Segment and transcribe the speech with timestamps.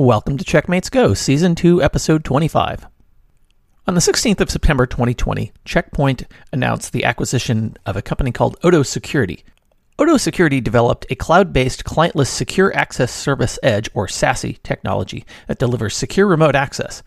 [0.00, 2.86] Welcome to Checkmates Go, Season 2, Episode 25.
[3.86, 6.22] On the 16th of September 2020, Checkpoint
[6.54, 9.44] announced the acquisition of a company called Odo Security.
[9.98, 15.58] Odo Security developed a cloud based clientless secure access service edge, or SASE, technology that
[15.58, 17.02] delivers secure remote access.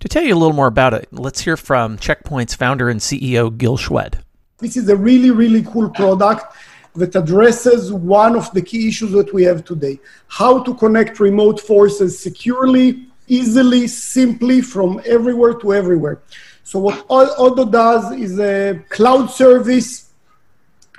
[0.00, 3.54] To tell you a little more about it, let's hear from Checkpoint's founder and CEO,
[3.54, 4.22] Gil Shwed.
[4.56, 6.56] This is a really, really cool product
[6.98, 11.60] that addresses one of the key issues that we have today how to connect remote
[11.60, 16.20] forces securely, easily, simply from everywhere to everywhere.
[16.64, 20.10] So, what Odo does is a cloud service,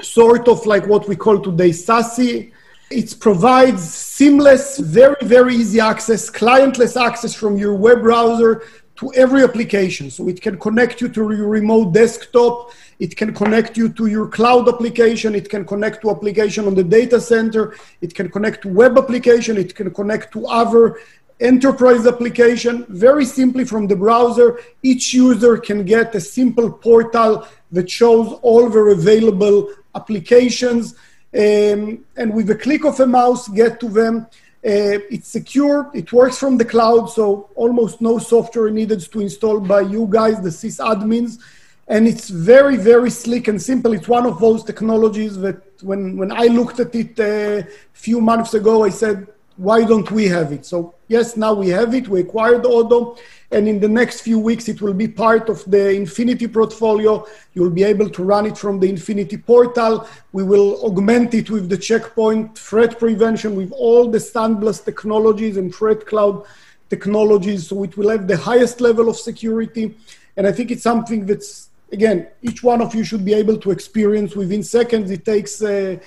[0.01, 2.51] sort of like what we call today SASE.
[2.89, 8.63] It provides seamless, very, very easy access, clientless access from your web browser
[8.99, 10.11] to every application.
[10.11, 12.71] So it can connect you to your remote desktop.
[12.99, 15.35] It can connect you to your cloud application.
[15.35, 17.75] It can connect to application on the data center.
[18.01, 19.57] It can connect to web application.
[19.57, 20.99] It can connect to other
[21.39, 22.85] enterprise application.
[22.89, 28.69] Very simply from the browser, each user can get a simple portal that shows all
[28.69, 30.95] their available applications.
[31.33, 34.27] Um, and with a click of a mouse, get to them
[34.63, 39.81] it's secure, it works from the cloud, so almost no software needed to install by
[39.81, 41.39] you guys, the sysadmins.
[41.87, 43.93] And it's very, very slick and simple.
[43.93, 48.21] It's one of those technologies that when, when I looked at it a uh, few
[48.21, 49.27] months ago, I said,
[49.59, 50.65] why don't we have it?
[50.65, 52.07] So yes, now we have it.
[52.07, 53.17] We acquired Odo,
[53.51, 57.25] and in the next few weeks, it will be part of the Infinity portfolio.
[57.53, 60.07] You'll be able to run it from the Infinity portal.
[60.31, 65.75] We will augment it with the checkpoint threat prevention with all the SandBlast technologies and
[65.75, 66.45] threat cloud
[66.89, 67.67] technologies.
[67.67, 69.93] So it will have the highest level of security.
[70.37, 73.71] And I think it's something that's again, each one of you should be able to
[73.71, 75.11] experience within seconds.
[75.11, 75.97] It takes uh,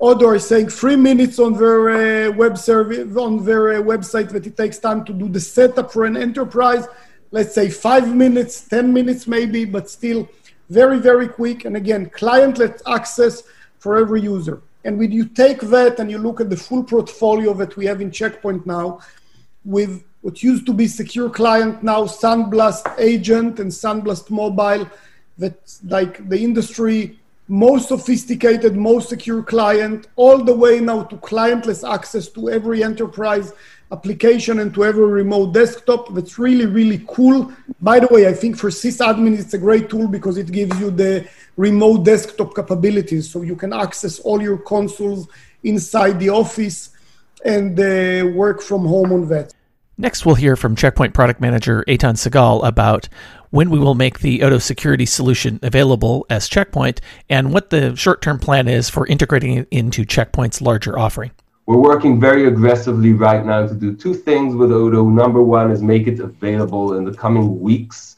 [0.00, 4.46] Odo is saying three minutes on their uh, web service on their uh, website that
[4.46, 6.86] it takes time to do the setup for an enterprise.
[7.32, 10.26] Let's say five minutes, ten minutes maybe, but still
[10.70, 11.66] very very quick.
[11.66, 13.42] And again, clientless access
[13.78, 14.62] for every user.
[14.84, 18.00] And when you take that and you look at the full portfolio that we have
[18.00, 19.00] in Checkpoint now,
[19.66, 24.88] with what used to be Secure Client now SandBlast Agent and SandBlast Mobile,
[25.36, 27.19] that like the industry
[27.50, 33.52] most sophisticated, most secure client, all the way now to clientless access to every enterprise
[33.90, 36.14] application and to every remote desktop.
[36.14, 37.52] That's really, really cool.
[37.80, 40.92] By the way, I think for sysadmin, it's a great tool because it gives you
[40.92, 43.28] the remote desktop capabilities.
[43.28, 45.26] So you can access all your consoles
[45.64, 46.90] inside the office
[47.44, 49.52] and uh, work from home on that.
[50.00, 53.06] Next, we'll hear from Checkpoint product manager Eitan Segal about
[53.50, 58.22] when we will make the Odo security solution available as Checkpoint, and what the short
[58.22, 61.32] term plan is for integrating it into Checkpoint's larger offering.
[61.66, 65.04] We're working very aggressively right now to do two things with Odo.
[65.04, 68.16] Number one is make it available in the coming weeks,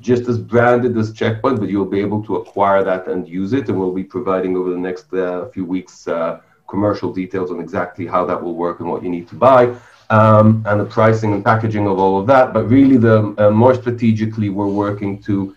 [0.00, 3.68] just as branded as Checkpoint, but you'll be able to acquire that and use it.
[3.68, 8.06] And we'll be providing over the next uh, few weeks uh, commercial details on exactly
[8.06, 9.74] how that will work and what you need to buy
[10.10, 12.52] um, and the pricing and packaging of all of that.
[12.52, 15.56] But really, the uh, more strategically, we're working to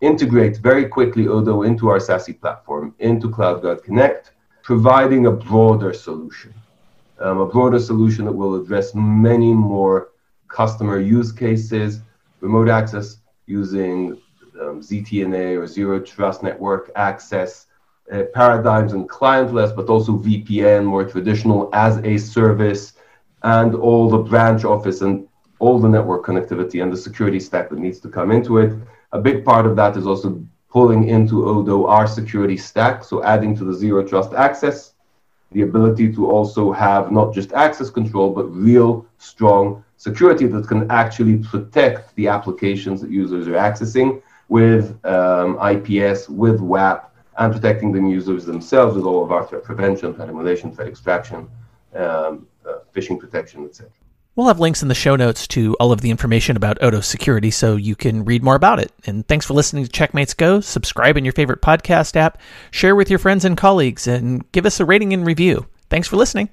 [0.00, 6.52] integrate very quickly Odo into our SASE platform, into CloudGuard Connect, providing a broader solution,
[7.18, 10.10] um, a broader solution that will address many more
[10.48, 12.00] customer use cases,
[12.40, 14.20] remote access using
[14.60, 17.66] um, ZTNA or Zero Trust Network access.
[18.12, 22.92] Uh, paradigms and clientless, but also VPN, more traditional as a service,
[23.46, 25.26] and all the branch office and
[25.60, 28.72] all the network connectivity and the security stack that needs to come into it.
[29.12, 33.56] A big part of that is also pulling into Odo our security stack, so adding
[33.56, 34.94] to the zero trust access,
[35.52, 40.90] the ability to also have not just access control, but real strong security that can
[40.90, 47.06] actually protect the applications that users are accessing with um, IPS, with WAF,
[47.38, 51.48] and protecting the users themselves with all of our threat prevention, threat emulation, threat extraction,
[51.94, 52.46] um,
[52.96, 53.90] phishing protection, etc.
[54.36, 57.50] We'll have links in the show notes to all of the information about Odo security
[57.50, 58.92] so you can read more about it.
[59.06, 60.60] And thanks for listening to Checkmates Go.
[60.60, 62.38] Subscribe in your favorite podcast app,
[62.70, 65.66] share with your friends and colleagues, and give us a rating and review.
[65.88, 66.50] Thanks for listening.